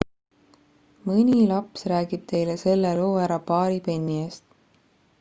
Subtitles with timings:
[1.09, 4.51] mõni laps räägib teile selle loo ära paari penni eest